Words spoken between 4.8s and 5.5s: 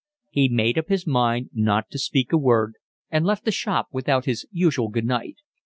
good night.